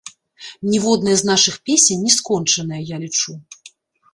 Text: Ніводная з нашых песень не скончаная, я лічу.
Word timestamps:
Ніводная 0.71 1.17
з 1.21 1.27
нашых 1.31 1.59
песень 1.71 2.01
не 2.07 2.13
скончаная, 2.17 2.81
я 2.89 2.97
лічу. 3.03 3.37